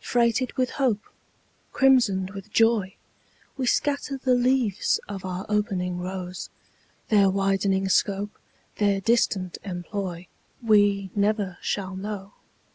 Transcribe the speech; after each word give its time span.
Freighted 0.00 0.54
with 0.56 0.70
hope, 0.80 1.02
Crimsoned 1.72 2.30
with 2.30 2.48
joy, 2.50 2.94
We 3.58 3.66
scatter 3.66 4.16
the 4.16 4.32
leaves 4.34 4.98
of 5.08 5.26
our 5.26 5.44
opening 5.50 5.98
rose; 5.98 6.48
Their 7.10 7.28
widening 7.28 7.90
scope, 7.90 8.38
Their 8.76 9.02
distant 9.02 9.58
employ, 9.64 10.26
We 10.62 11.10
never 11.14 11.58
shall 11.60 11.94
know. 11.96 12.32